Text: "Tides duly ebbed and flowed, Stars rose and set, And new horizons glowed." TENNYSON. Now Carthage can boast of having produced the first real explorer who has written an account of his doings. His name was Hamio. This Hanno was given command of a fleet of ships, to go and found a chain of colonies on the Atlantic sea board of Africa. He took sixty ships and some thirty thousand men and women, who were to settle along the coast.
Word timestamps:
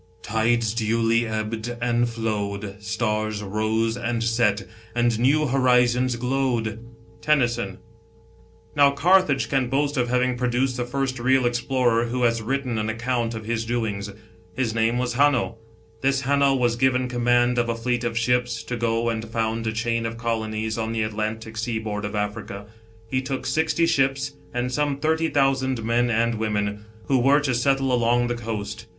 "Tides 0.23 0.73
duly 0.73 1.27
ebbed 1.27 1.77
and 1.79 2.09
flowed, 2.09 2.77
Stars 2.81 3.43
rose 3.43 3.95
and 3.95 4.23
set, 4.23 4.63
And 4.95 5.19
new 5.19 5.45
horizons 5.45 6.15
glowed." 6.15 6.79
TENNYSON. 7.21 7.77
Now 8.75 8.89
Carthage 8.93 9.47
can 9.47 9.69
boast 9.69 9.97
of 9.97 10.09
having 10.09 10.37
produced 10.37 10.77
the 10.77 10.85
first 10.85 11.19
real 11.19 11.45
explorer 11.45 12.05
who 12.05 12.23
has 12.23 12.41
written 12.41 12.79
an 12.79 12.89
account 12.89 13.35
of 13.35 13.45
his 13.45 13.63
doings. 13.63 14.09
His 14.55 14.73
name 14.73 14.97
was 14.97 15.13
Hamio. 15.13 15.57
This 16.01 16.21
Hanno 16.21 16.55
was 16.55 16.75
given 16.77 17.07
command 17.07 17.59
of 17.59 17.69
a 17.69 17.75
fleet 17.75 18.03
of 18.03 18.17
ships, 18.17 18.63
to 18.63 18.75
go 18.75 19.07
and 19.09 19.29
found 19.29 19.67
a 19.67 19.71
chain 19.71 20.07
of 20.07 20.17
colonies 20.17 20.79
on 20.79 20.93
the 20.93 21.03
Atlantic 21.03 21.57
sea 21.57 21.77
board 21.77 22.05
of 22.05 22.15
Africa. 22.15 22.65
He 23.07 23.21
took 23.21 23.45
sixty 23.45 23.85
ships 23.85 24.31
and 24.51 24.71
some 24.71 24.97
thirty 24.97 25.29
thousand 25.29 25.83
men 25.83 26.09
and 26.09 26.39
women, 26.39 26.85
who 27.05 27.19
were 27.19 27.39
to 27.41 27.53
settle 27.53 27.93
along 27.93 28.25
the 28.29 28.33
coast. 28.35 28.87